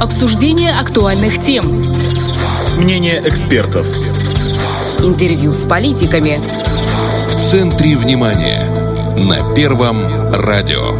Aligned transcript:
Обсуждение 0.00 0.72
актуальных 0.72 1.40
тем. 1.40 1.64
Мнение 2.76 3.18
экспертов. 3.24 3.86
Интервью 5.02 5.54
с 5.54 5.64
политиками. 5.64 6.36
В 6.36 7.34
центре 7.34 7.96
внимания. 7.96 8.58
На 9.24 9.54
Первом 9.54 9.96
радио. 10.34 10.92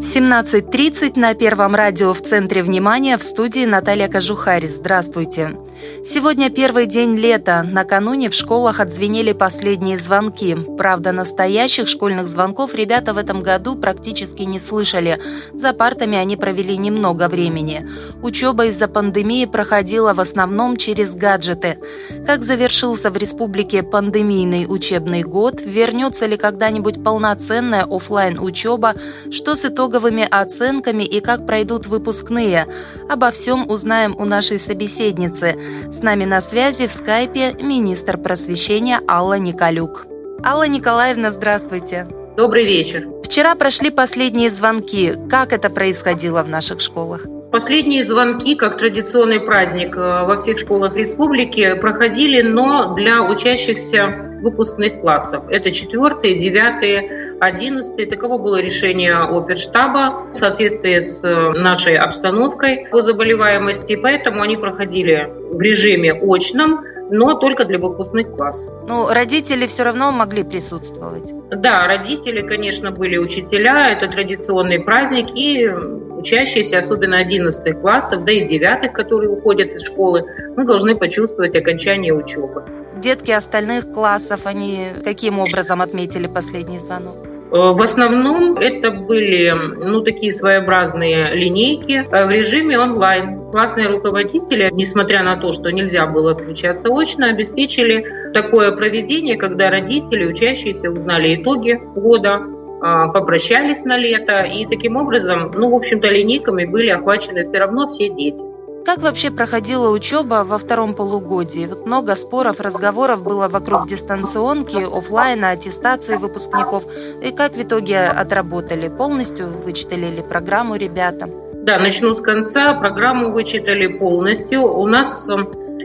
17.30 0.00 1.18
на 1.18 1.32
Первом 1.32 1.74
радио 1.74 2.12
в 2.12 2.20
центре 2.20 2.62
внимания 2.62 3.16
в 3.16 3.22
студии 3.22 3.64
Наталья 3.64 4.08
Кожухарь. 4.08 4.66
Здравствуйте. 4.66 5.56
Сегодня 6.04 6.50
первый 6.50 6.86
день 6.86 7.16
лета. 7.16 7.62
Накануне 7.62 8.28
в 8.28 8.34
школах 8.34 8.80
отзвенели 8.80 9.32
последние 9.32 9.98
звонки. 9.98 10.54
Правда, 10.76 11.12
настоящих 11.12 11.88
школьных 11.88 12.28
звонков 12.28 12.74
ребята 12.74 13.14
в 13.14 13.18
этом 13.18 13.42
году 13.42 13.76
практически 13.76 14.42
не 14.42 14.58
слышали. 14.58 15.18
За 15.54 15.72
партами 15.72 16.18
они 16.18 16.36
провели 16.36 16.76
немного 16.76 17.28
времени. 17.28 17.88
Учеба 18.22 18.66
из-за 18.66 18.88
пандемии 18.88 19.46
проходила 19.46 20.12
в 20.12 20.20
основном 20.20 20.76
через 20.76 21.14
гаджеты. 21.14 21.78
Как 22.26 22.44
завершился 22.44 23.10
в 23.10 23.16
республике 23.16 23.82
пандемийный 23.82 24.66
учебный 24.68 25.22
год, 25.22 25.62
вернется 25.64 26.26
ли 26.26 26.36
когда-нибудь 26.36 27.02
полноценная 27.02 27.86
офлайн 27.88 28.38
учеба, 28.38 28.94
что 29.30 29.54
с 29.54 29.64
итоговыми 29.64 30.26
оценками 30.30 31.04
и 31.04 31.20
как 31.20 31.46
пройдут 31.46 31.86
выпускные. 31.86 32.66
Обо 33.08 33.30
всем 33.30 33.70
узнаем 33.70 34.14
у 34.18 34.24
нашей 34.24 34.58
собеседницы– 34.58 35.58
с 35.92 36.02
нами 36.02 36.24
на 36.24 36.40
связи 36.40 36.86
в 36.86 36.92
скайпе 36.92 37.54
министр 37.60 38.16
просвещения 38.18 39.00
Алла 39.08 39.38
Николюк. 39.38 40.06
Алла 40.44 40.66
Николаевна, 40.66 41.30
здравствуйте. 41.30 42.06
Добрый 42.36 42.64
вечер. 42.64 43.06
Вчера 43.22 43.54
прошли 43.54 43.90
последние 43.90 44.48
звонки. 44.50 45.12
Как 45.28 45.52
это 45.52 45.68
происходило 45.68 46.42
в 46.42 46.48
наших 46.48 46.80
школах? 46.80 47.26
Последние 47.52 48.04
звонки, 48.04 48.54
как 48.54 48.78
традиционный 48.78 49.40
праздник 49.40 49.96
э, 49.96 50.24
во 50.24 50.36
всех 50.36 50.58
школах 50.58 50.96
республики, 50.96 51.74
проходили, 51.74 52.42
но 52.42 52.94
для 52.94 53.22
учащихся 53.22 54.38
выпускных 54.40 55.00
классов. 55.00 55.44
Это 55.50 55.72
четвертые, 55.72 56.38
девятые, 56.38 57.19
11 57.40 58.10
таково 58.10 58.38
было 58.38 58.60
решение 58.60 59.16
оперштаба 59.16 60.26
в 60.32 60.36
соответствии 60.36 61.00
с 61.00 61.24
э, 61.24 61.58
нашей 61.58 61.96
обстановкой 61.96 62.86
по 62.90 63.00
заболеваемости, 63.00 63.96
поэтому 63.96 64.42
они 64.42 64.56
проходили 64.56 65.32
в 65.50 65.60
режиме 65.60 66.12
очном, 66.12 66.84
но 67.10 67.34
только 67.34 67.64
для 67.64 67.78
выпускных 67.78 68.30
классов. 68.36 68.70
Ну, 68.86 69.08
родители 69.08 69.66
все 69.66 69.84
равно 69.84 70.12
могли 70.12 70.44
присутствовать? 70.44 71.32
Да, 71.50 71.86
родители, 71.86 72.42
конечно, 72.42 72.90
были 72.92 73.16
учителя, 73.16 73.90
это 73.90 74.08
традиционный 74.08 74.78
праздник, 74.78 75.28
и 75.34 75.66
учащиеся, 75.66 76.78
особенно 76.78 77.18
11 77.18 77.80
классов, 77.80 78.24
да 78.24 78.32
и 78.32 78.46
9, 78.46 78.92
которые 78.92 79.30
уходят 79.30 79.70
из 79.70 79.82
школы, 79.82 80.24
мы 80.56 80.64
должны 80.64 80.94
почувствовать 80.94 81.56
окончание 81.56 82.12
учебы. 82.12 82.64
Детки 82.98 83.30
остальных 83.30 83.92
классов, 83.92 84.42
они 84.44 84.88
каким 85.02 85.38
образом 85.38 85.80
отметили 85.80 86.26
последний 86.26 86.78
звонок? 86.78 87.29
Э, 87.50 87.72
в 87.72 87.82
основном 87.82 88.56
это 88.56 88.92
были 88.92 89.50
ну, 89.50 90.02
такие 90.02 90.32
своеобразные 90.32 91.34
линейки 91.34 92.06
э, 92.08 92.26
в 92.26 92.30
режиме 92.30 92.78
онлайн. 92.78 93.50
Классные 93.50 93.88
руководители, 93.88 94.70
несмотря 94.72 95.24
на 95.24 95.36
то, 95.36 95.52
что 95.52 95.70
нельзя 95.72 96.06
было 96.06 96.34
встречаться 96.34 96.88
очно, 96.88 97.30
обеспечили 97.30 98.32
такое 98.32 98.70
проведение, 98.72 99.36
когда 99.36 99.70
родители, 99.70 100.26
учащиеся 100.26 100.90
узнали 100.90 101.34
итоги 101.34 101.80
года, 101.96 102.42
а, 102.82 103.08
попрощались 103.08 103.82
на 103.84 103.98
лето, 103.98 104.42
и 104.42 104.64
таким 104.66 104.96
образом, 104.96 105.50
ну, 105.54 105.70
в 105.70 105.74
общем-то, 105.74 106.08
линейками 106.08 106.64
были 106.64 106.88
охвачены 106.88 107.44
все 107.44 107.58
равно 107.58 107.88
все 107.88 108.08
дети. 108.08 108.49
Как 108.84 108.98
вообще 108.98 109.30
проходила 109.30 109.90
учеба 109.90 110.44
во 110.44 110.58
втором 110.58 110.94
полугодии? 110.94 111.66
Вот 111.66 111.86
много 111.86 112.14
споров, 112.14 112.60
разговоров 112.60 113.22
было 113.22 113.48
вокруг 113.48 113.88
дистанционки, 113.88 114.76
офлайна, 114.76 115.50
аттестации 115.50 116.16
выпускников. 116.16 116.84
И 117.22 117.30
как 117.30 117.52
в 117.52 117.62
итоге 117.62 118.00
отработали? 118.00 118.88
Полностью 118.88 119.48
вычитали 119.64 120.22
программу 120.28 120.76
ребята? 120.76 121.28
Да, 121.62 121.78
начну 121.78 122.14
с 122.14 122.20
конца. 122.20 122.74
Программу 122.74 123.32
вычитали 123.32 123.86
полностью. 123.86 124.62
У 124.62 124.86
нас, 124.86 125.28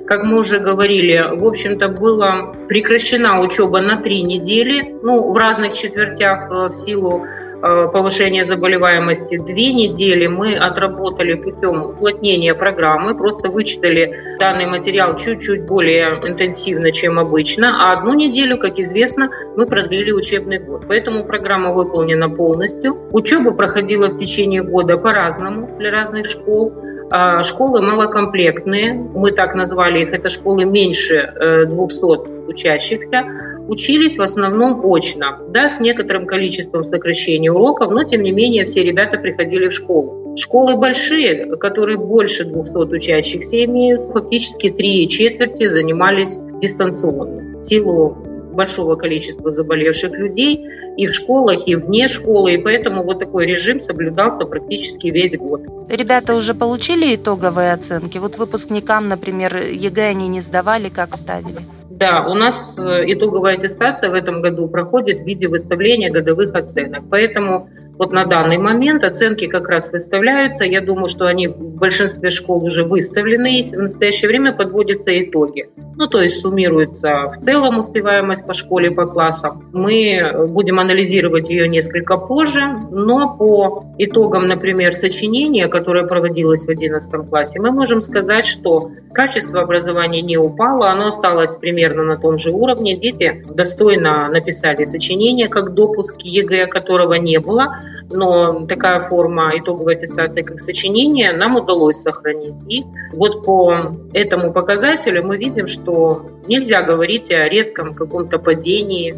как 0.08 0.24
мы 0.24 0.40
уже 0.40 0.60
говорили, 0.60 1.38
в 1.38 1.46
общем-то, 1.46 1.90
была 1.90 2.54
прекращена 2.68 3.42
учеба 3.42 3.82
на 3.82 3.98
три 3.98 4.24
недели, 4.24 4.96
ну, 5.04 5.32
в 5.32 5.38
разных 5.38 5.74
четвертях 5.74 6.50
э, 6.50 6.68
в 6.70 6.76
силу 6.76 7.26
повышения 7.66 8.44
заболеваемости. 8.44 9.38
Две 9.38 9.74
недели 9.74 10.28
мы 10.28 10.56
отработали 10.56 11.34
путем 11.34 11.84
уплотнения 11.84 12.54
программы, 12.54 13.18
просто 13.18 13.50
вычитали 13.50 14.38
данный 14.40 14.68
материал 14.68 15.18
чуть-чуть 15.18 15.66
более 15.66 16.10
интенсивно, 16.24 16.92
чем 16.92 17.18
обычно, 17.18 17.80
а 17.82 17.94
одну 17.94 18.14
неделю, 18.14 18.58
как 18.58 18.80
известно, 18.80 19.30
мы 19.56 19.66
продлили 19.66 20.12
учебный 20.12 20.60
год. 20.60 20.86
Поэтому 20.88 21.26
программа 21.26 21.74
выполнена 21.74 22.30
полностью. 22.30 22.96
Учеба 23.12 23.52
проходила 23.52 24.10
в 24.10 24.20
течение 24.20 24.62
года 24.62 24.98
по-разному 24.98 25.68
для 25.80 25.92
разных 25.92 26.28
школ. 26.28 26.74
А, 27.12 27.44
школы 27.44 27.82
малокомплектные, 27.82 28.94
мы 28.94 29.32
так 29.32 29.56
назвали 29.56 30.02
их, 30.02 30.14
это 30.14 30.30
школы 30.30 30.66
меньше 30.66 31.34
200 31.68 32.04
э, 32.04 32.48
учащихся 32.48 33.24
учились 33.68 34.18
в 34.18 34.22
основном 34.22 34.82
очно, 34.86 35.40
да, 35.50 35.70
с 35.70 35.80
некоторым 35.80 36.26
количеством 36.26 36.86
сокращения 36.86 37.52
уроков, 37.52 37.92
но 37.92 38.04
тем 38.04 38.24
не 38.24 38.32
менее 38.32 38.66
все 38.66 38.84
ребята 38.84 39.18
приходили 39.18 39.70
в 39.70 39.74
школу. 39.74 40.36
Школы 40.38 40.76
большие, 40.76 41.56
которые 41.58 41.98
больше 41.98 42.44
200 42.44 42.94
учащихся 42.94 43.64
имеют, 43.66 44.12
фактически 44.12 44.70
три 44.70 45.08
четверти 45.08 45.68
занимались 45.68 46.38
дистанционно. 46.62 47.60
В 47.60 47.64
силу 47.64 48.18
большого 48.56 48.96
количества 48.96 49.52
заболевших 49.52 50.12
людей 50.14 50.66
и 50.98 51.08
в 51.08 51.14
школах, 51.14 51.68
и 51.68 51.76
вне 51.76 52.08
школы, 52.08 52.54
и 52.54 52.58
поэтому 52.58 53.04
вот 53.04 53.20
такой 53.20 53.46
режим 53.46 53.82
соблюдался 53.82 54.46
практически 54.46 55.08
весь 55.08 55.38
год. 55.38 55.62
Ребята 55.90 56.36
уже 56.36 56.54
получили 56.54 57.16
итоговые 57.16 57.74
оценки? 57.74 58.18
Вот 58.18 58.38
выпускникам, 58.38 59.10
например, 59.10 59.58
ЕГЭ 59.58 60.10
они 60.10 60.28
не 60.28 60.42
сдавали, 60.42 60.90
как 60.90 61.16
ставили? 61.16 61.60
Да, 61.96 62.26
у 62.28 62.34
нас 62.34 62.78
э, 62.78 63.04
итоговая 63.08 63.54
аттестация 63.54 64.10
в 64.10 64.16
этом 64.16 64.42
году 64.42 64.68
проходит 64.68 65.20
в 65.20 65.24
виде 65.24 65.48
выставления 65.48 66.12
годовых 66.12 66.54
оценок. 66.54 67.06
Поэтому 67.10 67.70
вот 67.98 68.12
на 68.12 68.26
данный 68.26 68.58
момент 68.58 69.04
оценки 69.04 69.48
как 69.48 69.70
раз 69.70 69.92
выставляются. 69.92 70.66
Я 70.66 70.82
думаю, 70.82 71.08
что 71.08 71.26
они 71.26 71.48
в 71.48 71.78
большинстве 71.78 72.30
школ 72.30 72.64
уже 72.64 72.84
выставлены. 72.84 73.60
И 73.60 73.76
в 73.76 73.84
настоящее 73.84 74.28
время 74.28 74.54
подводятся 74.54 75.12
итоги. 75.12 75.70
Ну, 75.98 76.08
то 76.08 76.22
есть 76.22 76.42
суммируется 76.42 77.34
в 77.38 77.42
целом 77.42 77.78
успеваемость 77.78 78.46
по 78.46 78.54
школе, 78.54 78.92
по 78.92 79.06
классам. 79.06 79.70
Мы 79.72 80.48
будем 80.50 80.80
анализировать 80.80 81.50
ее 81.50 81.70
несколько 81.70 82.18
позже, 82.18 82.76
но 82.92 83.36
по 83.38 83.86
итогам, 83.98 84.44
например, 84.44 84.94
сочинения, 84.94 85.68
которое 85.68 86.06
проводилось 86.06 86.66
в 86.66 86.70
11 86.70 87.30
классе, 87.30 87.60
мы 87.62 87.72
можем 87.72 88.02
сказать, 88.02 88.46
что 88.46 88.92
качество 89.14 89.62
образования 89.62 90.22
не 90.22 90.38
упало, 90.38 90.90
оно 90.90 91.08
осталось 91.08 91.56
примерно 91.56 92.04
на 92.04 92.18
том 92.18 92.38
же 92.40 92.52
уровне. 92.52 92.96
Дети 92.96 93.44
достойно 93.50 94.28
написали 94.28 94.84
сочинение, 94.84 95.48
как 95.48 95.74
допуск 95.74 96.16
ЕГЭ, 96.20 96.68
которого 96.68 97.14
не 97.14 97.40
было 97.40 97.78
но 98.12 98.66
такая 98.66 99.08
форма 99.10 99.52
итоговой 99.56 99.96
аттестации, 99.96 100.42
как 100.42 100.62
сочинение, 100.62 101.34
нам 101.34 101.56
удалось 101.56 101.98
сохранить. 101.98 102.54
И 102.68 102.84
вот 103.14 103.46
по 103.46 103.76
этому 104.14 104.54
показателю 104.54 105.26
мы 105.26 105.38
видим, 105.38 105.68
что 105.68 106.26
нельзя 106.48 106.82
говорить 106.82 107.32
о 107.32 107.44
резком 107.44 107.94
каком-то 107.94 108.40
падении 108.40 109.14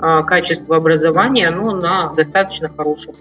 а, 0.00 0.22
качества 0.22 0.76
образования, 0.76 1.48
оно 1.48 1.76
на 1.76 2.12
достаточно 2.12 2.68
хорошем 2.68 3.14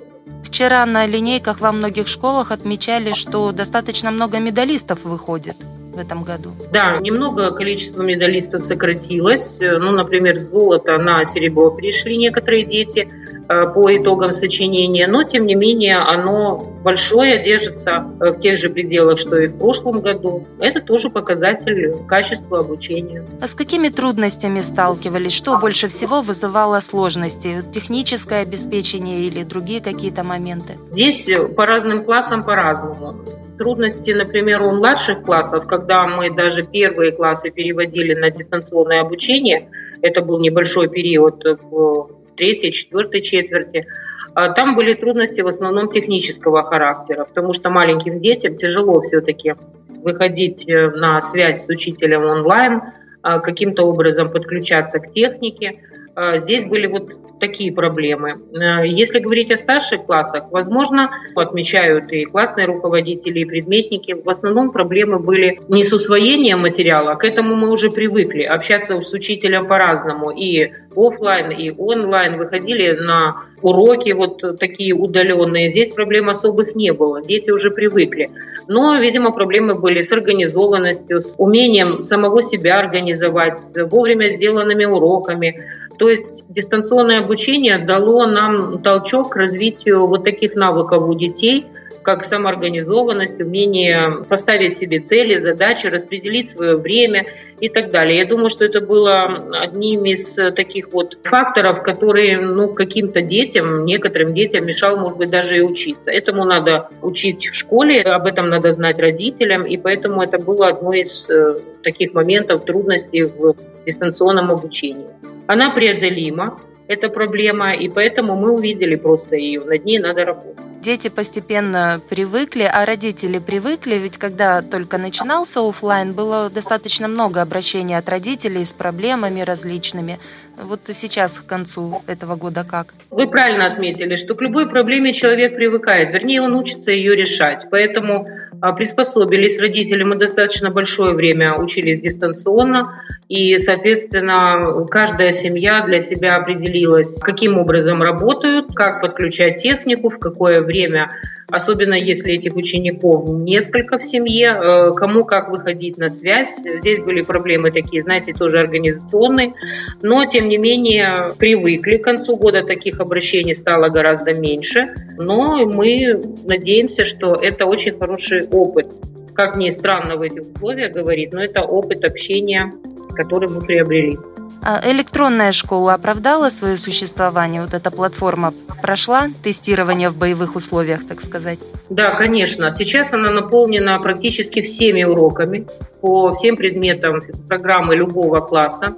Вчера 0.43 0.85
на 0.85 1.05
линейках 1.05 1.61
во 1.61 1.71
многих 1.71 2.07
школах 2.07 2.51
отмечали, 2.51 3.13
что 3.13 3.51
достаточно 3.51 4.11
много 4.11 4.39
медалистов 4.39 5.03
выходит 5.03 5.55
в 5.95 5.99
этом 5.99 6.23
году? 6.23 6.51
Да, 6.71 6.97
немного 6.99 7.51
количество 7.51 8.03
медалистов 8.03 8.63
сократилось. 8.63 9.59
Ну, 9.59 9.91
например, 9.91 10.39
золото 10.39 10.97
на 10.97 11.25
серебро 11.25 11.71
пришли 11.71 12.17
некоторые 12.17 12.65
дети 12.65 13.07
э, 13.47 13.73
по 13.73 13.95
итогам 13.95 14.33
сочинения, 14.33 15.07
но, 15.07 15.23
тем 15.23 15.45
не 15.45 15.55
менее, 15.55 15.97
оно 15.97 16.57
большое, 16.83 17.43
держится 17.43 18.07
в 18.19 18.39
тех 18.39 18.57
же 18.57 18.69
пределах, 18.69 19.19
что 19.19 19.37
и 19.37 19.47
в 19.47 19.57
прошлом 19.57 20.01
году. 20.01 20.47
Это 20.59 20.81
тоже 20.81 21.09
показатель 21.09 21.93
качества 22.07 22.59
обучения. 22.59 23.25
А 23.41 23.47
с 23.47 23.53
какими 23.53 23.89
трудностями 23.89 24.61
сталкивались? 24.61 25.33
Что 25.33 25.57
больше 25.57 25.87
всего 25.87 26.21
вызывало 26.21 26.79
сложности? 26.79 27.63
Техническое 27.73 28.41
обеспечение 28.41 29.21
или 29.21 29.43
другие 29.43 29.81
какие-то 29.81 30.23
моменты? 30.23 30.77
Здесь 30.91 31.29
по 31.55 31.65
разным 31.65 32.03
классам 32.03 32.43
по-разному 32.43 33.23
трудности, 33.61 34.11
например, 34.11 34.63
у 34.63 34.71
младших 34.71 35.21
классов, 35.21 35.67
когда 35.81 36.05
мы 36.05 36.29
даже 36.29 36.63
первые 36.63 37.11
классы 37.11 37.49
переводили 37.49 38.13
на 38.13 38.29
дистанционное 38.29 39.01
обучение, 39.01 39.67
это 40.01 40.21
был 40.21 40.39
небольшой 40.39 40.89
период 40.89 41.43
в 41.43 42.09
третьей, 42.37 42.71
четвертой 42.71 43.21
четверти, 43.21 43.87
А 44.33 44.53
там 44.53 44.75
были 44.75 44.93
трудности 44.93 45.41
в 45.41 45.47
основном 45.47 45.91
технического 45.91 46.61
характера, 46.61 47.25
потому 47.25 47.53
что 47.53 47.69
маленьким 47.69 48.21
детям 48.21 48.55
тяжело 48.57 49.01
все-таки 49.01 49.55
выходить 50.03 50.69
э, 50.69 50.91
на 50.91 51.19
связь 51.19 51.65
с 51.65 51.69
учителем 51.69 52.25
онлайн, 52.25 52.81
а, 53.23 53.39
каким-то 53.39 53.83
образом 53.83 54.29
подключаться 54.29 54.99
к 54.99 55.11
технике. 55.11 55.81
А, 56.15 56.37
здесь 56.37 56.65
были 56.65 56.87
вот 56.87 57.39
такие 57.39 57.73
проблемы. 57.73 58.39
Э, 58.53 58.85
если 58.85 59.19
говорить 59.19 59.51
о 59.51 59.57
старших 59.57 60.05
классах, 60.05 60.51
возможно, 60.51 61.09
отмечают 61.35 62.11
и 62.11 62.25
классные 62.25 62.67
руководители, 62.67 63.39
и 63.39 63.45
предметники, 63.45 64.13
в 64.13 64.29
основном 64.29 64.71
проблемы 64.71 65.19
были 65.19 65.59
не 65.67 65.83
с 65.83 65.91
усвоением 65.93 66.59
материала, 66.59 67.15
к 67.15 67.23
этому 67.23 67.55
мы 67.55 67.69
уже 67.69 67.89
привыкли, 67.89 68.43
общаться 68.43 68.99
с 69.01 69.13
учителем 69.13 69.67
по-разному, 69.67 70.31
и 70.31 70.71
офлайн, 70.95 71.51
и 71.51 71.71
онлайн, 71.77 72.37
выходили 72.37 72.91
на 72.91 73.35
уроки 73.61 74.11
вот 74.11 74.59
такие 74.59 74.93
удаленные. 74.93 75.69
Здесь 75.69 75.91
проблем 75.91 76.29
особых 76.29 76.75
не 76.75 76.91
было, 76.91 77.21
дети 77.21 77.51
уже 77.51 77.71
привыкли. 77.71 78.29
Но, 78.67 78.95
видимо, 78.97 79.31
проблемы 79.31 79.75
были 79.75 80.01
с 80.01 80.11
организованностью, 80.11 81.21
с 81.21 81.35
умением 81.37 82.03
самого 82.03 82.43
себя 82.43 82.79
организовать, 82.79 83.61
вовремя 83.89 84.27
сделанными 84.29 84.85
уроками, 84.85 85.55
то 86.01 86.09
есть 86.09 86.45
дистанционное 86.49 87.19
обучение 87.19 87.77
дало 87.77 88.25
нам 88.25 88.81
толчок 88.81 89.33
к 89.33 89.35
развитию 89.35 90.07
вот 90.07 90.23
таких 90.23 90.55
навыков 90.55 91.07
у 91.07 91.13
детей, 91.13 91.67
как 92.03 92.25
самоорганизованность, 92.25 93.39
умение 93.39 94.23
поставить 94.27 94.75
себе 94.75 94.99
цели, 94.99 95.37
задачи, 95.37 95.87
распределить 95.87 96.51
свое 96.51 96.77
время 96.77 97.23
и 97.59 97.69
так 97.69 97.91
далее. 97.91 98.17
Я 98.17 98.25
думаю, 98.25 98.49
что 98.49 98.65
это 98.65 98.81
было 98.81 99.21
одним 99.51 100.05
из 100.05 100.35
таких 100.55 100.91
вот 100.93 101.17
факторов, 101.23 101.83
которые 101.83 102.39
ну, 102.39 102.73
каким-то 102.73 103.21
детям, 103.21 103.85
некоторым 103.85 104.33
детям 104.33 104.65
мешал, 104.65 104.97
может 104.97 105.17
быть, 105.17 105.29
даже 105.29 105.57
и 105.57 105.61
учиться. 105.61 106.11
Этому 106.11 106.43
надо 106.43 106.89
учить 107.01 107.47
в 107.47 107.55
школе, 107.55 108.01
об 108.01 108.25
этом 108.25 108.49
надо 108.49 108.71
знать 108.71 108.97
родителям, 108.97 109.65
и 109.65 109.77
поэтому 109.77 110.21
это 110.21 110.37
было 110.37 110.67
одной 110.67 111.01
из 111.01 111.29
э, 111.29 111.55
таких 111.83 112.13
моментов 112.13 112.65
трудностей 112.65 113.23
в 113.23 113.55
дистанционном 113.85 114.51
обучении. 114.51 115.07
Она 115.47 115.71
преодолима, 115.71 116.59
эта 116.91 117.09
проблема, 117.09 117.73
и 117.73 117.89
поэтому 117.89 118.35
мы 118.35 118.51
увидели 118.51 118.95
просто 118.95 119.35
ее, 119.35 119.61
над 119.61 119.85
ней 119.85 119.99
надо 119.99 120.25
работать. 120.25 120.65
Дети 120.81 121.09
постепенно 121.09 122.01
привыкли, 122.09 122.63
а 122.63 122.85
родители 122.85 123.37
привыкли, 123.39 123.95
ведь 123.95 124.17
когда 124.17 124.61
только 124.61 124.97
начинался 124.97 125.59
офлайн, 125.59 126.13
было 126.13 126.49
достаточно 126.49 127.07
много 127.07 127.41
обращений 127.41 127.95
от 127.95 128.09
родителей 128.09 128.65
с 128.65 128.73
проблемами 128.73 129.41
различными. 129.41 130.19
Вот 130.57 130.81
сейчас, 130.87 131.39
к 131.39 131.45
концу 131.45 132.01
этого 132.07 132.35
года 132.35 132.65
как? 132.67 132.93
Вы 133.11 133.27
правильно 133.27 133.67
отметили, 133.67 134.15
что 134.15 134.33
к 134.33 134.41
любой 134.41 134.69
проблеме 134.69 135.13
человек 135.13 135.55
привыкает, 135.55 136.11
вернее, 136.11 136.41
он 136.41 136.55
учится 136.55 136.91
ее 136.91 137.15
решать. 137.15 137.67
Поэтому 137.69 138.27
приспособились. 138.75 139.59
Родители, 139.59 140.03
мы 140.03 140.15
достаточно 140.15 140.69
большое 140.69 141.13
время 141.13 141.55
учились 141.55 142.01
дистанционно, 142.01 143.01
и, 143.27 143.57
соответственно, 143.57 144.85
каждая 144.89 145.31
семья 145.31 145.83
для 145.87 145.99
себя 145.99 146.35
определилась, 146.35 147.19
каким 147.19 147.57
образом 147.57 148.01
работают, 148.01 148.67
как 148.75 149.01
подключать 149.01 149.61
технику, 149.61 150.09
в 150.09 150.19
какое 150.19 150.59
время 150.61 151.09
особенно 151.51 151.93
если 151.93 152.33
этих 152.33 152.55
учеников 152.55 153.27
несколько 153.41 153.99
в 153.99 154.03
семье, 154.03 154.53
э, 154.53 154.91
кому 154.93 155.25
как 155.25 155.49
выходить 155.49 155.97
на 155.97 156.09
связь. 156.09 156.57
Здесь 156.57 157.01
были 157.01 157.21
проблемы 157.21 157.71
такие, 157.71 158.01
знаете, 158.03 158.33
тоже 158.33 158.59
организационные, 158.59 159.53
но, 160.01 160.25
тем 160.25 160.47
не 160.47 160.57
менее, 160.57 161.33
привыкли 161.37 161.97
к 161.97 162.03
концу 162.03 162.37
года, 162.37 162.63
таких 162.63 162.99
обращений 162.99 163.53
стало 163.53 163.89
гораздо 163.89 164.33
меньше, 164.33 164.85
но 165.17 165.65
мы 165.65 166.21
надеемся, 166.45 167.05
что 167.05 167.35
это 167.35 167.65
очень 167.65 167.97
хороший 167.97 168.47
опыт. 168.47 168.87
Как 169.33 169.55
ни 169.55 169.69
странно 169.69 170.17
в 170.17 170.21
этих 170.21 170.43
условиях 170.55 170.91
говорить, 170.91 171.33
но 171.33 171.41
это 171.41 171.61
опыт 171.61 172.03
общения, 172.03 172.71
который 173.15 173.49
мы 173.49 173.61
приобрели. 173.61 174.17
А 174.63 174.79
электронная 174.91 175.51
школа 175.51 175.95
оправдала 175.95 176.49
свое 176.49 176.77
существование? 176.77 177.61
Вот 177.61 177.73
эта 177.73 177.89
платформа 177.89 178.53
прошла 178.81 179.27
тестирование 179.43 180.09
в 180.09 180.17
боевых 180.17 180.55
условиях, 180.55 181.07
так 181.07 181.21
сказать? 181.21 181.59
Да, 181.89 182.11
конечно. 182.11 182.71
Сейчас 182.73 183.11
она 183.13 183.31
наполнена 183.31 183.99
практически 183.99 184.61
всеми 184.61 185.03
уроками 185.03 185.65
по 185.99 186.31
всем 186.31 186.55
предметам 186.55 187.21
программы 187.47 187.95
любого 187.95 188.39
класса. 188.41 188.95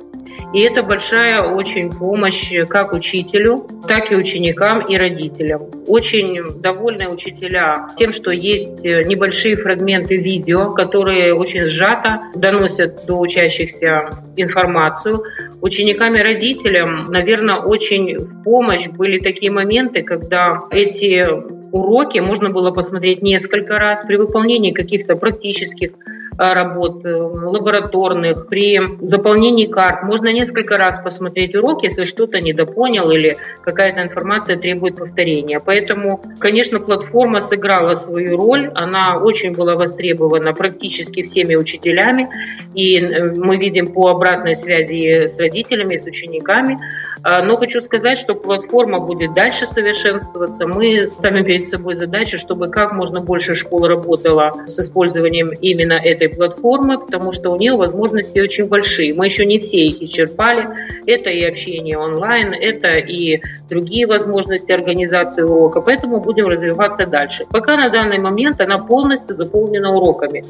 И 0.53 0.59
это 0.61 0.83
большая 0.83 1.41
очень 1.41 1.91
помощь 1.91 2.51
как 2.69 2.94
учителю, 2.94 3.67
так 3.88 4.11
и 4.11 4.15
ученикам 4.15 4.81
и 4.81 4.95
родителям. 4.97 5.63
Очень 5.88 6.61
довольны 6.61 7.09
учителя 7.09 7.88
тем, 7.97 8.13
что 8.13 8.31
есть 8.31 8.83
небольшие 8.83 9.55
фрагменты 9.55 10.15
видео, 10.15 10.69
которые 10.69 11.33
очень 11.33 11.67
сжато 11.67 12.21
доносят 12.35 13.05
до 13.07 13.19
учащихся 13.19 14.21
информацию. 14.38 15.23
Ученикам 15.61 16.15
и 16.15 16.21
родителям, 16.21 17.11
наверное, 17.11 17.56
очень 17.56 18.19
в 18.19 18.44
помощь 18.44 18.88
были 18.88 19.19
такие 19.19 19.51
моменты, 19.51 20.03
когда 20.03 20.59
эти 20.69 21.25
уроки 21.71 22.19
можно 22.19 22.51
было 22.51 22.69
посмотреть 22.69 23.23
несколько 23.23 23.79
раз 23.79 24.03
при 24.03 24.17
выполнении 24.17 24.71
каких-то 24.71 25.15
практических 25.15 25.94
Э, 25.94 26.22
работ 26.38 27.06
э, 27.06 27.13
лабораторных, 27.13 28.47
при 28.47 28.80
заполнении 29.01 29.65
карт. 29.65 30.03
Можно 30.03 30.33
несколько 30.33 30.77
раз 30.77 31.00
посмотреть 31.00 31.56
урок, 31.56 31.83
если 31.83 32.03
что-то 32.03 32.41
недопонял 32.41 33.12
или 33.12 33.38
какая-то 33.62 34.03
информация 34.03 34.57
требует 34.57 34.95
повторения. 34.95 35.59
Поэтому, 35.59 36.21
конечно, 36.39 36.80
платформа 36.80 37.39
сыграла 37.39 37.95
свою 37.95 38.38
роль. 38.38 38.71
Она 38.75 39.18
очень 39.18 39.53
была 39.53 39.75
востребована 39.75 40.53
практически 40.53 41.24
всеми 41.24 41.56
учителями. 41.56 42.30
И 42.74 42.97
э, 42.97 43.31
мы 43.35 43.57
видим 43.57 43.94
по 43.94 44.09
обратной 44.09 44.56
связи 44.56 45.27
с 45.27 45.39
родителями, 45.39 45.97
с 45.97 46.06
учениками. 46.06 46.80
Но 47.25 47.56
хочу 47.56 47.80
сказать, 47.80 48.18
что 48.18 48.35
платформа 48.35 49.00
будет 49.00 49.33
дальше 49.33 49.65
совершенствоваться. 49.65 50.68
Мы 50.68 51.07
ставим 51.07 51.45
перед 51.45 51.69
собой 51.69 51.95
задачу, 51.95 52.38
чтобы 52.38 52.68
как 52.68 52.91
можно 52.91 53.21
больше 53.21 53.56
школ 53.56 53.88
работала 53.88 54.51
с 54.65 54.77
использованием 54.77 55.51
именно 55.62 55.94
этой 55.94 56.22
этой 56.23 56.35
платформы, 56.35 56.97
потому 56.97 57.31
что 57.31 57.51
у 57.51 57.57
нее 57.57 57.75
возможности 57.75 58.39
очень 58.39 58.67
большие. 58.67 59.13
Мы 59.13 59.25
еще 59.25 59.45
не 59.45 59.59
все 59.59 59.77
их 59.77 60.01
исчерпали. 60.01 60.67
Это 61.05 61.29
и 61.29 61.43
общение 61.43 61.97
онлайн, 61.97 62.53
это 62.53 62.97
и 62.97 63.41
другие 63.69 64.07
возможности 64.07 64.71
организации 64.71 65.43
урока. 65.43 65.81
Поэтому 65.81 66.21
будем 66.21 66.47
развиваться 66.47 67.05
дальше. 67.05 67.45
Пока 67.49 67.75
на 67.75 67.89
данный 67.89 68.19
момент 68.19 68.61
она 68.61 68.77
полностью 68.77 69.35
заполнена 69.35 69.92
уроками 69.92 70.44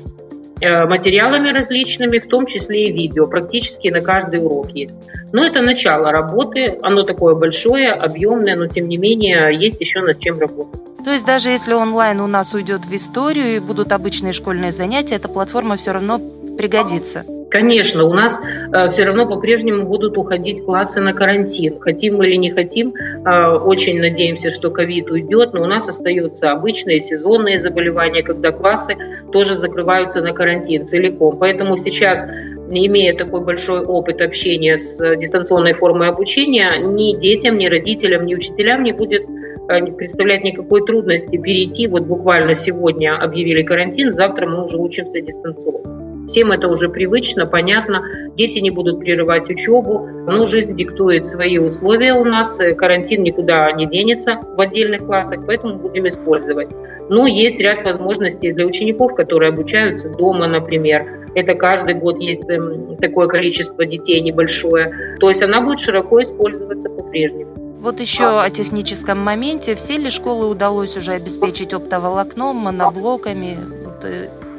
материалами 0.62 1.50
различными, 1.50 2.20
в 2.20 2.28
том 2.28 2.46
числе 2.46 2.86
и 2.86 2.92
видео. 2.92 3.26
Практически 3.28 3.90
на 3.90 4.02
каждый 4.02 4.40
урок 4.40 4.70
есть. 4.72 4.96
Но 5.32 5.46
это 5.46 5.62
начало 5.62 6.12
работы. 6.12 6.78
Оно 6.84 7.04
такое 7.04 7.36
большое, 7.36 7.92
объемное, 7.92 8.56
но 8.56 8.68
тем 8.68 8.88
не 8.88 8.98
менее 8.98 9.50
есть 9.52 9.82
еще 9.82 10.02
над 10.02 10.20
чем 10.20 10.40
работать. 10.40 10.80
То 11.04 11.12
есть 11.12 11.26
даже 11.26 11.50
если 11.50 11.74
онлайн 11.74 12.22
у 12.22 12.28
нас 12.28 12.54
уйдет 12.54 12.86
в 12.86 12.96
историю 12.96 13.56
и 13.56 13.60
будут 13.60 13.92
обычные 13.92 14.32
школьные 14.32 14.72
занятия, 14.72 15.16
эта 15.16 15.28
платформа 15.28 15.76
все 15.76 15.92
равно 15.92 16.22
пригодится. 16.58 17.24
Конечно, 17.50 18.06
у 18.06 18.14
нас 18.14 18.42
э, 18.42 18.90
все 18.90 19.04
равно 19.04 19.28
по-прежнему 19.28 19.86
будут 19.86 20.18
уходить 20.18 20.66
классы 20.66 21.02
на 21.02 21.14
карантин. 21.14 21.80
Хотим 21.80 22.22
или 22.24 22.36
не 22.36 22.52
хотим, 22.52 22.94
э, 22.96 23.58
очень 23.58 24.00
надеемся, 24.00 24.50
что 24.50 24.72
ковид 24.72 25.12
уйдет, 25.12 25.54
но 25.54 25.62
у 25.62 25.66
нас 25.68 25.88
остаются 25.88 26.52
обычные 26.52 27.00
сезонные 27.00 27.60
заболевания, 27.60 28.24
когда 28.24 28.52
классы 28.52 28.96
тоже 29.32 29.54
закрываются 29.54 30.22
на 30.22 30.34
карантин 30.34 30.88
целиком. 30.88 31.38
Поэтому 31.38 31.78
сейчас 31.78 32.26
имея 32.72 33.16
такой 33.16 33.42
большой 33.42 33.86
опыт 33.86 34.22
общения 34.22 34.78
с 34.78 34.98
дистанционной 35.18 35.74
формой 35.74 36.10
обучения, 36.10 36.78
ни 36.82 37.16
детям, 37.20 37.60
ни 37.60 37.68
родителям, 37.68 38.26
ни 38.26 38.34
учителям 38.34 38.82
не 38.82 38.94
будет 38.94 39.28
Э, 39.70 39.80
не 39.80 39.92
представляет 39.92 40.44
никакой 40.44 40.86
трудности 40.86 41.38
перейти. 41.38 41.88
Вот 41.88 42.04
буквально 42.04 42.54
сегодня 42.54 43.18
объявили 43.18 43.64
карантин, 43.64 44.14
завтра 44.14 44.48
мы 44.48 44.66
уже 44.66 44.78
учимся 44.78 45.22
дистанционно. 45.22 46.03
Всем 46.27 46.51
это 46.51 46.68
уже 46.68 46.89
привычно, 46.89 47.46
понятно. 47.46 48.03
Дети 48.36 48.60
не 48.60 48.72
будут 48.72 49.00
прерывать 49.00 49.50
учебу. 49.50 50.08
Но 50.25 50.46
жизнь 50.46 50.75
диктует 50.75 51.25
свои 51.25 51.58
условия 51.58 52.13
у 52.13 52.24
нас. 52.24 52.60
Э, 52.60 52.74
карантин 52.74 53.24
никуда 53.24 53.72
не 53.74 53.86
денется 53.86 54.39
в 54.42 54.60
отдельных 54.60 55.06
классах, 55.06 55.46
поэтому 55.46 55.75
будем 55.75 56.08
использовать. 56.08 56.70
Но 57.10 57.27
есть 57.27 57.60
ряд 57.60 57.86
возможностей 57.86 58.53
для 58.53 58.65
учеников, 58.65 59.15
которые 59.15 59.50
обучаются 59.50 60.10
дома, 60.10 60.48
например. 60.48 61.30
Это 61.36 61.56
каждый 61.56 61.96
год 61.96 62.20
есть 62.20 62.48
эм, 62.50 62.96
такое 62.98 63.27
количество 63.27 63.86
детей 63.86 64.22
небольшое. 64.22 65.18
То 65.20 65.30
есть 65.30 65.42
она 65.42 65.62
будет 65.62 65.80
широко 65.80 66.22
использоваться 66.22 66.89
по-прежнему. 66.89 67.80
Вот 67.82 68.00
еще 68.00 68.39
о 68.39 68.50
техническом 68.50 69.20
моменте. 69.20 69.75
Все 69.75 69.98
ли 69.98 70.10
школы 70.10 70.48
удалось 70.48 70.96
уже 70.96 71.12
обеспечить 71.12 71.74
оптоволокном, 71.74 72.56
моноблоками? 72.56 73.58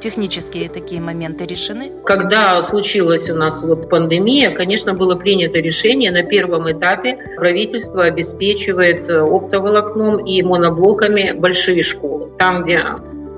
Технические 0.05 0.69
такие 0.69 1.01
моменты 1.01 1.47
решены? 1.47 1.91
Когда 2.05 2.63
случилась 2.63 3.31
у 3.31 3.35
нас 3.35 3.65
вот 3.65 3.89
пандемия, 3.89 4.55
конечно, 4.55 4.93
было 4.93 5.15
принято 5.17 5.61
решение 5.61 6.13
на 6.13 6.23
первом 6.23 6.71
этапе 6.71 7.17
правительство 7.39 8.05
обеспечивает 8.05 9.09
э, 9.09 9.19
оптоволокном 9.21 10.27
и 10.27 10.43
моноблоками 10.43 11.33
большие 11.33 11.81
школы. 11.81 12.31
Там, 12.39 12.65
где 12.65 12.83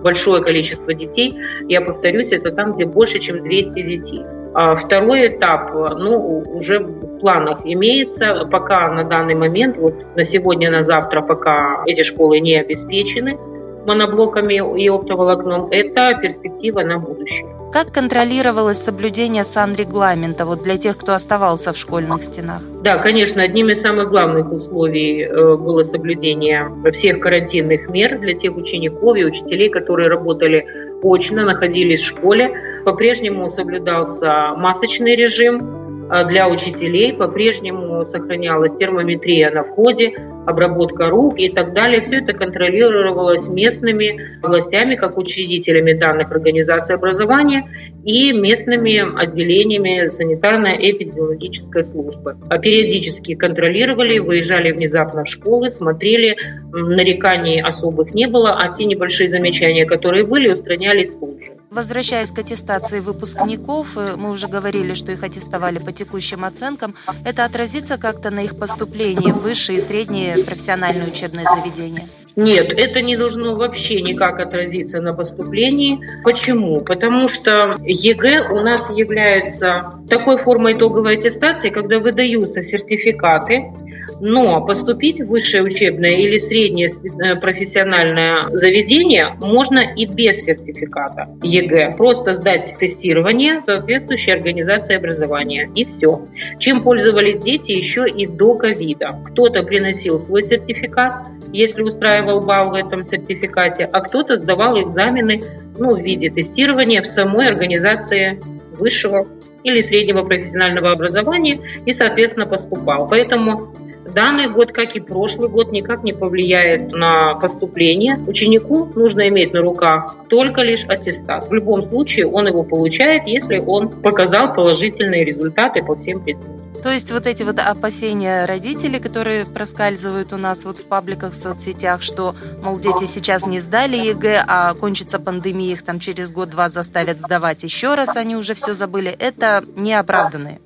большое 0.02 0.42
количество 0.42 0.92
детей, 0.92 1.38
я 1.68 1.82
повторюсь, 1.82 2.32
это 2.32 2.50
там, 2.50 2.74
где 2.74 2.84
больше, 2.84 3.20
чем 3.20 3.44
200 3.44 3.82
детей. 3.82 4.22
А 4.52 4.74
второй 4.74 5.36
этап, 5.36 5.72
ну, 5.72 6.42
уже 6.52 6.80
в 6.80 7.20
планах 7.20 7.60
имеется, 7.62 8.44
пока 8.50 8.90
на 8.90 9.04
данный 9.04 9.36
момент, 9.36 9.76
вот 9.76 9.94
на 10.16 10.24
сегодня, 10.24 10.72
на 10.72 10.82
завтра, 10.82 11.22
пока 11.22 11.84
эти 11.86 12.02
школы 12.02 12.40
не 12.40 12.56
обеспечены 12.56 13.38
моноблоками 13.86 14.54
и 14.80 14.88
оптоволокном, 14.88 15.68
это 15.70 16.18
перспектива 16.20 16.80
на 16.80 16.98
будущее. 16.98 17.46
Как 17.72 17.92
контролировалось 17.92 18.78
соблюдение 18.78 19.44
санрегламента 19.44 20.44
вот 20.44 20.62
для 20.62 20.78
тех, 20.78 20.96
кто 20.96 21.14
оставался 21.14 21.72
в 21.72 21.76
школьных 21.76 22.22
стенах? 22.22 22.62
Да, 22.82 22.98
конечно, 22.98 23.42
одним 23.42 23.68
из 23.68 23.80
самых 23.80 24.08
главных 24.08 24.50
условий 24.50 25.22
э, 25.22 25.56
было 25.56 25.82
соблюдение 25.82 26.70
всех 26.92 27.20
карантинных 27.20 27.88
мер 27.90 28.18
для 28.18 28.34
тех 28.34 28.56
учеников 28.56 29.16
и 29.16 29.24
учителей, 29.24 29.68
которые 29.68 30.08
работали 30.08 30.66
очно, 31.02 31.44
находились 31.44 32.00
в 32.00 32.06
школе. 32.06 32.82
По-прежнему 32.84 33.50
соблюдался 33.50 34.54
масочный 34.56 35.16
режим 35.16 35.85
для 36.28 36.48
учителей, 36.48 37.12
по-прежнему 37.12 38.04
сохранялась 38.04 38.76
термометрия 38.76 39.50
на 39.50 39.64
входе, 39.64 40.12
обработка 40.46 41.10
рук 41.10 41.38
и 41.38 41.48
так 41.48 41.74
далее. 41.74 42.00
Все 42.00 42.18
это 42.18 42.32
контролировалось 42.32 43.48
местными 43.48 44.38
властями, 44.42 44.94
как 44.94 45.18
учредителями 45.18 45.92
данных 45.92 46.30
организаций 46.30 46.94
образования 46.94 47.68
и 48.04 48.32
местными 48.32 49.02
отделениями 49.20 50.08
санитарно-эпидемиологической 50.08 51.84
службы. 51.84 52.36
А 52.48 52.58
периодически 52.58 53.34
контролировали, 53.34 54.20
выезжали 54.20 54.70
внезапно 54.70 55.24
в 55.24 55.28
школы, 55.28 55.68
смотрели, 55.68 56.36
нареканий 56.72 57.60
особых 57.60 58.14
не 58.14 58.28
было, 58.28 58.54
а 58.56 58.72
те 58.72 58.84
небольшие 58.84 59.28
замечания, 59.28 59.84
которые 59.84 60.24
были, 60.24 60.52
устранялись 60.52 61.10
тут 61.10 61.44
же. 61.44 61.55
Возвращаясь 61.70 62.30
к 62.30 62.38
аттестации 62.38 63.00
выпускников, 63.00 63.96
э, 63.96 64.14
мы 64.16 64.30
уже 64.30 64.46
говорили, 64.46 64.94
что 64.94 65.10
их 65.10 65.22
аттестовали 65.24 65.78
по 65.78 65.92
текущим 65.92 66.44
оценкам. 66.44 66.94
Это 67.24 67.44
отразится 67.44 67.98
как-то 67.98 68.30
на 68.30 68.40
их 68.40 68.56
поступлении 68.56 69.32
в 69.32 69.38
высшие 69.38 69.78
и 69.78 69.80
средние 69.80 70.44
профессиональные 70.44 71.08
учебные 71.08 71.44
заведения? 71.44 72.04
Нет, 72.36 72.78
это 72.78 73.00
не 73.00 73.16
должно 73.16 73.56
вообще 73.56 74.02
никак 74.02 74.38
отразиться 74.38 75.00
на 75.00 75.14
поступлении. 75.14 75.98
Почему? 76.22 76.80
Потому 76.80 77.28
что 77.28 77.76
ЕГЭ 77.80 78.50
у 78.50 78.60
нас 78.60 78.94
является 78.94 79.94
такой 80.08 80.36
формой 80.36 80.74
итоговой 80.74 81.18
аттестации, 81.18 81.70
когда 81.70 81.98
выдаются 81.98 82.62
сертификаты, 82.62 83.72
но 84.20 84.64
поступить 84.64 85.20
в 85.20 85.26
высшее 85.26 85.62
учебное 85.62 86.12
или 86.12 86.36
среднее 86.38 86.88
э, 86.88 87.36
профессиональное 87.36 88.46
заведение 88.52 89.36
можно 89.40 89.80
и 89.80 90.06
без 90.06 90.44
сертификата 90.44 91.28
ЕГЭ. 91.42 91.90
Просто 91.96 92.34
сдать 92.34 92.76
тестирование 92.78 93.60
соответствующей 93.64 94.32
организации 94.32 94.96
образования. 94.96 95.70
И 95.74 95.84
все. 95.84 96.26
Чем 96.58 96.80
пользовались 96.80 97.38
дети 97.38 97.72
еще 97.72 98.06
и 98.06 98.26
до 98.26 98.54
ковида. 98.54 99.20
Кто-то 99.26 99.62
приносил 99.62 100.20
свой 100.20 100.42
сертификат, 100.42 101.26
если 101.52 101.82
устраивал 101.82 102.40
балл 102.40 102.70
в 102.70 102.74
этом 102.74 103.04
сертификате, 103.04 103.88
а 103.92 104.00
кто-то 104.00 104.36
сдавал 104.36 104.80
экзамены 104.80 105.40
ну, 105.78 105.96
в 105.96 106.00
виде 106.00 106.30
тестирования 106.30 107.02
в 107.02 107.06
самой 107.06 107.48
организации 107.48 108.40
высшего 108.78 109.26
или 109.62 109.80
среднего 109.80 110.22
профессионального 110.22 110.92
образования 110.92 111.60
и, 111.84 111.92
соответственно, 111.92 112.46
поступал. 112.46 113.08
Поэтому 113.08 113.72
Данный 114.12 114.48
год, 114.48 114.72
как 114.72 114.96
и 114.96 115.00
прошлый 115.00 115.48
год, 115.48 115.72
никак 115.72 116.02
не 116.02 116.12
повлияет 116.12 116.92
на 116.92 117.34
поступление. 117.34 118.18
Ученику 118.26 118.86
нужно 118.94 119.28
иметь 119.28 119.52
на 119.52 119.60
руках 119.60 120.16
только 120.28 120.62
лишь 120.62 120.84
аттестат. 120.84 121.48
В 121.48 121.52
любом 121.52 121.84
случае 121.88 122.26
он 122.26 122.46
его 122.46 122.62
получает, 122.62 123.26
если 123.26 123.58
он 123.58 123.88
показал 123.88 124.54
положительные 124.54 125.24
результаты 125.24 125.82
по 125.82 125.96
всем 125.96 126.22
предметам. 126.22 126.66
То 126.82 126.92
есть 126.92 127.10
вот 127.10 127.26
эти 127.26 127.42
вот 127.42 127.58
опасения 127.58 128.44
родителей, 128.44 129.00
которые 129.00 129.44
проскальзывают 129.44 130.32
у 130.32 130.36
нас 130.36 130.64
вот 130.64 130.78
в 130.78 130.86
пабликах, 130.86 131.32
в 131.32 131.34
соцсетях, 131.34 132.02
что, 132.02 132.34
мол, 132.62 132.78
дети 132.78 133.04
сейчас 133.04 133.46
не 133.46 133.60
сдали 133.60 133.96
ЕГЭ, 133.96 134.44
а 134.46 134.74
кончится 134.74 135.18
пандемия, 135.18 135.72
их 135.72 135.82
там 135.82 135.98
через 135.98 136.30
год-два 136.30 136.68
заставят 136.68 137.20
сдавать 137.20 137.64
еще 137.64 137.94
раз, 137.94 138.16
они 138.16 138.36
уже 138.36 138.54
все 138.54 138.74
забыли, 138.74 139.10
это 139.18 139.64
неоправданные. 139.74 140.60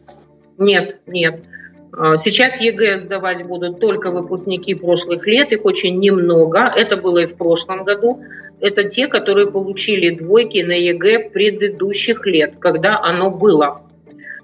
Нет, 0.58 1.00
нет. 1.06 1.42
А, 1.92 2.16
сейчас 2.16 2.60
ЕГЭ 2.60 2.98
сдавать 2.98 3.46
будут 3.46 3.80
только 3.80 4.10
выпускники 4.10 4.74
прошлых 4.74 5.26
лет, 5.26 5.52
их 5.52 5.64
очень 5.64 5.98
немного. 5.98 6.72
Это 6.74 6.96
было 6.96 7.18
и 7.18 7.26
в 7.26 7.36
прошлом 7.36 7.84
году. 7.84 8.22
Это 8.60 8.84
те, 8.84 9.06
которые 9.06 9.50
получили 9.50 10.10
двойки 10.14 10.62
на 10.62 10.72
ЕГЭ 10.72 11.30
предыдущих 11.30 12.26
лет, 12.26 12.54
когда 12.58 12.98
оно 13.00 13.30
было. 13.30 13.80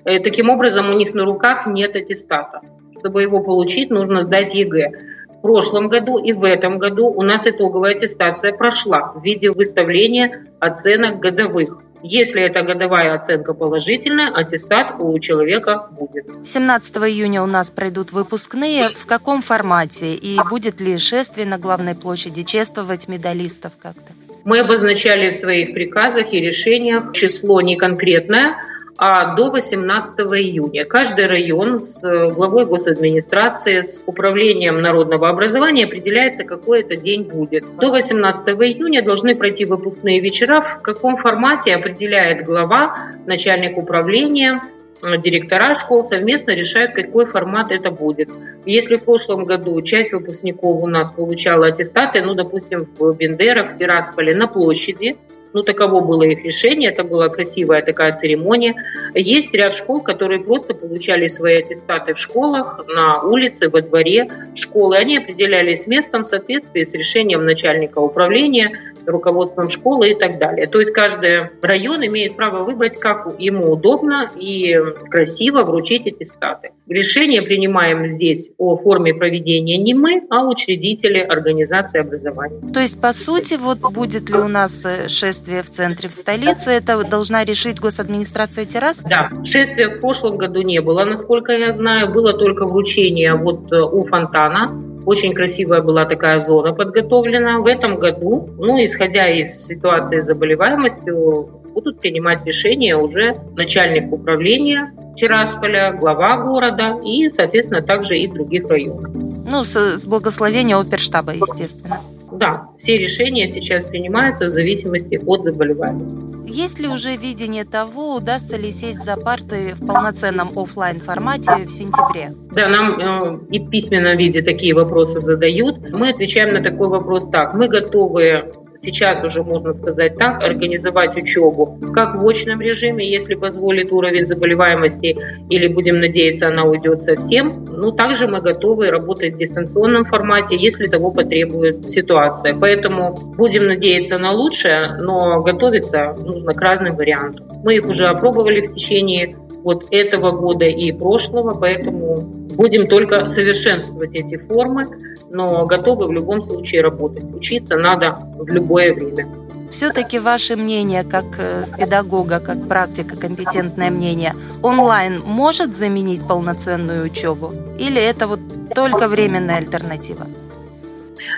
Э, 0.05 0.21
таким 0.21 0.51
образом, 0.51 0.91
у 0.91 0.95
них 0.95 1.15
на 1.15 1.25
руках 1.25 1.67
нет 1.67 1.95
аттестата. 1.95 2.61
Чтобы 2.99 3.23
его 3.23 3.43
получить, 3.43 3.91
нужно 3.91 4.23
сдать 4.23 4.55
ЕГЭ. 4.55 4.93
В 5.39 5.43
прошлом 5.43 5.89
году 5.89 6.19
и 6.19 6.33
в 6.33 6.45
этом 6.45 6.79
году 6.79 7.09
у 7.09 7.23
нас 7.23 7.47
итоговая 7.47 7.95
аттестация 7.95 8.53
прошла 8.53 9.13
в 9.15 9.23
виде 9.23 9.51
выставления 9.51 10.33
оценок 10.59 11.21
годовых. 11.21 11.83
Если 12.03 12.43
эта 12.43 12.63
годовая 12.63 13.15
оценка 13.15 13.55
положительная, 13.55 14.29
аттестат 14.33 14.97
у 15.01 15.19
человека 15.19 15.89
будет. 15.91 16.47
17 16.47 16.97
июня 16.97 17.43
у 17.43 17.47
нас 17.47 17.71
пройдут 17.71 18.13
выпускные. 18.13 18.91
В 18.91 19.07
каком 19.07 19.43
формате? 19.43 20.15
И 20.15 20.39
будет 20.49 20.81
ли 20.81 20.99
шествие 20.99 21.47
на 21.47 21.59
главной 21.59 21.95
площади 21.95 22.43
чествовать 22.43 23.09
медалистов 23.09 23.73
как-то? 23.81 24.13
Мы 24.45 24.61
обозначали 24.61 25.31
в 25.31 25.35
своих 25.35 25.75
приказах 25.75 26.33
и 26.33 26.41
решениях 26.41 27.13
число 27.13 27.61
не 27.61 27.77
конкретное, 27.77 28.57
а 28.99 29.35
до 29.35 29.51
18 29.51 30.19
июня. 30.19 30.85
Каждый 30.85 31.27
район 31.27 31.81
с 31.81 32.03
э, 32.03 32.29
главой 32.29 32.65
госадминистрации, 32.65 33.83
с 33.83 34.05
управлением 34.07 34.81
народного 34.81 35.29
образования 35.29 35.85
определяется, 35.85 36.45
какой 36.45 36.81
это 36.81 36.97
день 36.97 37.25
будет. 37.25 37.65
До 37.77 37.91
18 37.91 38.49
июня 38.49 39.03
должны 39.03 39.35
пройти 39.35 39.65
выпускные 39.65 40.21
вечера. 40.21 40.61
В 40.61 40.83
каком 40.83 41.17
формате 41.17 41.75
определяет 41.75 42.45
глава, 42.45 42.95
начальник 43.27 43.77
управления, 43.77 44.61
директора 45.03 45.75
школ 45.75 46.05
совместно 46.05 46.53
решают, 46.53 46.95
какой 46.95 47.27
формат 47.27 47.71
это 47.71 47.91
будет. 47.91 48.31
Если 48.65 48.97
в 48.97 49.05
прошлом 49.05 49.45
году 49.45 49.81
часть 49.83 50.13
выпускников 50.13 50.83
у 50.83 50.87
нас 50.87 51.13
получала 51.13 51.67
аттестаты, 51.67 52.23
ну, 52.23 52.35
допустим, 52.35 52.89
в 52.99 53.13
Бендерах, 53.15 53.75
в 53.75 53.79
Тирасполе 53.79 54.35
на 54.35 54.47
площади, 54.47 55.17
ну, 55.53 55.63
таково 55.63 56.01
было 56.01 56.23
их 56.25 56.45
решение, 56.45 56.91
это 56.91 57.03
была 57.03 57.31
красивая 57.31 57.81
такая 57.81 58.15
церемония. 58.15 58.75
Есть 59.15 59.55
ряд 59.55 59.75
школ, 59.75 60.03
которые 60.03 60.41
просто 60.41 60.75
получали 60.75 61.29
свои 61.29 61.61
аттестаты 61.61 62.13
в 62.13 62.19
школах, 62.19 62.85
на 62.89 63.23
улице, 63.23 63.71
во 63.71 63.81
дворе 63.81 64.29
школы. 64.55 64.97
Они 64.97 65.17
определялись 65.17 65.87
местом 65.87 66.25
в 66.25 66.27
соответствии 66.27 66.85
с 66.85 66.93
решением 66.93 67.45
начальника 67.47 68.01
управления, 68.01 68.93
руководством 69.07 69.71
школы 69.71 70.11
и 70.11 70.15
так 70.15 70.39
далее. 70.39 70.67
То 70.67 70.79
есть 70.79 70.93
каждый 70.93 71.51
район 71.63 72.05
имеет 72.07 72.37
право 72.37 72.63
выбрать, 72.63 72.99
как 72.99 73.35
ему 73.39 73.73
удобно 73.73 74.29
и 74.37 74.75
красиво 75.11 75.63
вручить 75.63 76.07
аттестаты. 76.07 76.71
Решение 76.89 77.43
принимаем 77.43 78.09
здесь 78.11 78.49
о 78.59 78.77
форме 78.77 79.13
проведения 79.13 79.77
не 79.77 79.93
мы, 79.95 80.23
а 80.31 80.47
учредители 80.47 81.19
организации 81.19 82.01
образования. 82.01 82.61
То 82.73 82.81
есть, 82.81 83.01
по 83.01 83.13
сути, 83.13 83.55
вот 83.55 83.81
будет 83.93 84.31
ли 84.31 84.37
у 84.37 84.49
нас 84.49 84.85
э, 84.85 85.09
шествие 85.09 85.63
в 85.63 85.71
центре 85.71 86.09
в 86.09 86.15
столице, 86.15 86.71
это 86.71 87.03
должна 87.03 87.45
решить 87.45 87.81
госадминистрация 87.81 88.67
Террас? 88.67 88.99
Да, 88.99 89.31
шествия 89.45 89.97
в 89.97 90.01
прошлом 90.01 90.37
году 90.37 90.63
не 90.63 90.81
было, 90.81 91.05
насколько 91.05 91.53
я 91.53 91.73
знаю, 91.73 92.13
было 92.13 92.33
только 92.33 92.67
вручение 92.67 93.35
вот 93.35 93.73
э, 93.73 93.81
у 93.81 94.03
фонтана 94.03 94.96
очень 95.07 95.33
красивая 95.33 95.83
была 95.83 96.05
такая 96.05 96.41
зона 96.41 96.75
подготовлена. 96.75 97.61
В 97.61 97.67
этом 97.67 97.99
году, 97.99 98.51
ну, 98.59 98.85
исходя 98.85 99.31
из 99.31 99.67
ситуации 99.67 100.19
с 100.19 100.25
заболеваемостью, 100.25 101.63
будут 101.73 102.01
принимать 102.01 102.45
решения 102.45 102.97
уже 102.97 103.33
начальник 103.55 104.13
управления 104.13 104.93
Тирасполя, 105.17 105.93
глава 105.93 106.43
города 106.43 106.99
и, 107.05 107.31
соответственно, 107.31 107.83
также 107.83 108.19
и 108.19 108.27
других 108.27 108.67
районов. 108.69 109.11
Ну, 109.49 109.65
с, 109.65 109.77
с 109.77 110.07
благословения 110.07 110.77
оперштаба, 110.77 111.33
естественно. 111.33 112.01
Да, 112.37 112.69
все 112.79 112.97
решения 112.99 113.49
сейчас 113.49 113.87
принимаются 113.87 114.47
в 114.47 114.51
зависимости 114.51 115.19
от 115.25 115.45
заболеваемости. 115.45 116.19
Есть 116.47 116.79
ли 116.79 116.89
уже 116.89 117.17
видение 117.17 117.65
того, 117.65 118.17
удастся 118.17 118.57
ли 118.57 118.71
сесть 118.71 119.05
за 119.05 119.17
парты 119.17 119.75
в 119.75 119.87
полноценном 119.87 120.51
офлайн 120.57 121.01
формате 121.01 121.65
в 121.67 121.71
сентябре? 121.71 122.35
Да, 122.53 122.69
нам 122.69 122.99
э, 122.99 123.39
и 123.51 123.59
в 123.59 123.71
письменном 123.71 124.17
виде 124.17 124.43
такие 124.43 124.75
вопросы 124.75 125.19
задают. 125.19 125.91
Мы 125.91 126.11
отвечаем 126.11 126.53
на 126.53 126.63
такой 126.63 126.89
вопрос 126.89 127.29
так. 127.31 127.55
Мы 127.55 127.69
готовы 127.69 128.53
сейчас 128.83 129.23
уже 129.25 129.43
можно 129.43 129.75
сказать 129.75 130.17
так, 130.19 130.43
организовать 130.43 131.17
учебу 131.17 131.79
как 131.95 132.23
в 132.23 132.27
очном 132.27 132.61
режиме, 132.61 133.09
если 133.09 133.35
позволит 133.35 133.93
уровень 133.93 134.27
заболеваемости, 134.27 135.17
или 135.51 135.69
будем 135.69 136.01
надеяться, 136.01 136.49
она 136.49 136.65
уйдет 136.65 137.03
совсем. 137.03 137.49
Ну, 137.69 137.93
также 137.93 138.29
мы 138.29 138.41
готовы 138.41 138.91
работать 138.91 139.35
в 139.35 139.39
дистанционном 139.39 140.05
формате, 140.05 140.57
если 140.59 140.87
того 140.87 141.11
потребует 141.11 141.89
ситуация. 141.89 142.55
Поэтому 142.61 143.17
будем 143.37 143.67
надеяться 143.67 144.19
на 144.19 144.33
лучшее, 144.33 144.99
но 145.01 145.43
готовиться 145.43 146.15
нужно 146.25 146.53
к 146.53 146.61
разным 146.61 146.97
вариантам. 146.97 147.47
Мы 147.65 147.77
их 147.77 147.89
уже 147.89 148.07
опробовали 148.07 148.67
в 148.67 148.75
течение 148.75 149.35
вот 149.63 149.85
этого 149.91 150.33
года 150.33 150.65
и 150.65 150.93
прошлого, 150.93 151.59
поэтому 151.59 152.46
будем 152.57 152.87
только 152.87 153.29
совершенствовать 153.29 154.15
эти 154.15 154.37
формы, 154.37 154.85
но 155.31 155.65
готовы 155.67 156.09
в 156.09 156.13
любом 156.13 156.43
случае 156.43 156.83
работать. 156.83 157.25
Учиться 157.35 157.77
надо 157.77 158.19
в 158.39 158.49
любое 158.49 158.95
время. 158.95 159.27
Все-таки 159.71 160.19
ваше 160.19 160.57
мнение 160.57 161.05
как 161.05 161.25
э, 161.39 161.65
педагога, 161.77 162.41
как 162.41 162.67
практика, 162.69 163.17
компетентное 163.17 163.91
мнение, 163.91 164.33
онлайн 164.63 165.21
может 165.25 165.77
заменить 165.77 166.27
полноценную 166.27 167.05
учебу? 167.05 167.53
Или 167.79 168.01
это 168.01 168.27
вот 168.27 168.41
только 168.75 169.09
временная 169.09 169.57
альтернатива? 169.57 170.27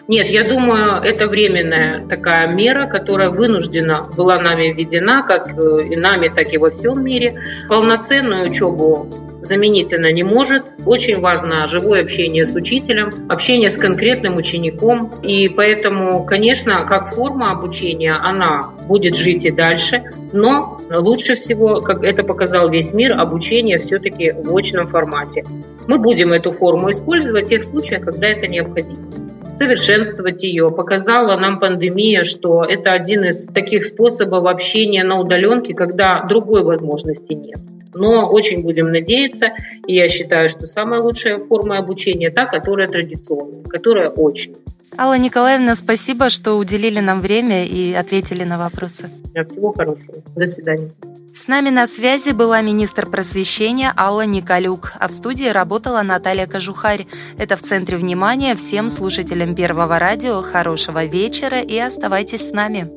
Нет, 0.09 0.31
я 0.31 0.43
думаю, 0.43 1.03
это 1.03 1.27
временная 1.27 2.07
такая 2.09 2.49
мера, 2.55 2.87
которая 2.87 3.29
вынуждена 3.29 4.09
была 4.17 4.41
нами 4.41 4.73
введена, 4.73 5.23
как 5.23 5.53
э, 5.53 5.83
и 5.85 5.97
нами, 5.97 6.29
так 6.29 6.51
и 6.51 6.57
во 6.57 6.71
всем 6.71 7.05
мире. 7.05 7.43
Полноценную 7.69 8.49
учебу 8.49 9.11
заменить 9.43 9.93
она 9.93 10.11
не 10.11 10.23
может. 10.23 10.65
Очень 10.87 11.21
важно 11.21 11.69
живое 11.69 12.01
общение 12.01 12.47
с 12.47 12.55
учителем, 12.55 13.11
общение 13.29 13.71
с 13.71 13.77
конкретным 13.77 14.39
учеником. 14.39 15.13
И 15.23 15.51
поэтому, 15.51 16.25
конечно, 16.25 16.85
как 16.85 17.15
форма 17.15 17.51
обучения, 17.51 18.13
она 18.13 18.71
будет 18.87 19.15
жить 19.15 19.45
и 19.45 19.51
дальше. 19.51 20.05
Но 20.33 20.79
лучше 20.91 21.37
всего, 21.37 21.81
как 21.81 22.03
это 22.03 22.25
показал 22.25 22.71
весь 22.71 22.95
мир, 22.95 23.13
обучение 23.21 23.77
все-таки 23.77 24.33
в 24.33 24.57
очном 24.57 24.89
формате. 24.89 25.45
Мы 25.87 25.99
будем 25.99 26.33
эту 26.33 26.53
форму 26.53 26.91
использовать 26.91 27.45
в 27.45 27.49
тех 27.51 27.65
случаях, 27.65 28.01
когда 28.01 28.29
это 28.29 28.47
необходимо 28.47 29.28
совершенствовать 29.59 30.43
ее. 30.43 30.71
Показала 30.71 31.37
нам 31.39 31.59
пандемия, 31.59 32.25
что 32.25 32.63
это 32.63 32.93
один 32.93 33.25
из 33.25 33.45
таких 33.47 33.85
способов 33.85 34.47
общения 34.47 35.05
на 35.05 35.19
удаленке, 35.21 35.75
когда 35.75 36.25
другой 36.29 36.63
возможности 36.63 37.35
нет. 37.35 37.59
Но 37.95 38.29
очень 38.29 38.63
будем 38.63 38.93
надеяться, 38.93 39.49
и 39.87 39.95
я 39.95 40.09
считаю, 40.09 40.49
что 40.49 40.67
самая 40.67 41.01
лучшая 41.01 41.37
форма 41.37 41.79
обучения 41.79 42.31
та, 42.31 42.47
которая 42.47 42.87
традиционная, 42.87 43.63
которая 43.65 44.11
очная. 44.11 44.59
Алла 44.97 45.19
Николаевна, 45.19 45.75
спасибо, 45.75 46.31
что 46.31 46.55
уделили 46.55 47.01
нам 47.01 47.21
время 47.21 47.65
и 47.65 47.93
ответили 47.93 48.45
на 48.45 48.59
вопросы. 48.59 49.11
Всего 49.51 49.73
хорошего. 49.73 50.23
До 50.35 50.47
свидания. 50.47 50.91
С 51.39 51.47
нами 51.47 51.71
на 51.71 51.87
связи 51.87 52.31
была 52.31 52.63
министр 52.63 53.07
просвещения 53.07 53.95
Алла 53.97 54.27
Николюк, 54.27 54.93
а 54.99 55.07
в 55.07 55.13
студии 55.13 55.45
работала 55.45 56.03
Наталья 56.03 56.49
Кожухарь. 56.49 57.07
Это 57.39 57.57
в 57.57 57.63
центре 57.63 57.97
внимания 57.97 58.57
всем 58.57 58.91
слушателям 58.91 59.55
Первого 59.55 60.01
радио. 60.01 60.43
Хорошего 60.43 61.05
вечера 61.05 61.61
и 61.61 61.79
оставайтесь 61.79 62.49
с 62.49 62.51
нами. 62.51 62.91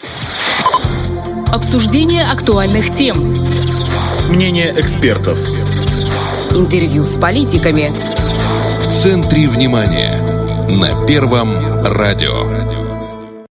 Обсуждение 1.53 2.24
актуальных 2.24 2.91
тем. 2.91 3.15
Мнение 4.31 4.74
экспертов. 4.75 5.38
Интервью 6.50 7.03
с 7.03 7.19
политиками. 7.19 7.89
В 7.89 8.88
центре 8.88 9.48
внимания. 9.48 10.19
На 10.79 11.05
Первом 11.05 11.53
радио. 11.86 12.80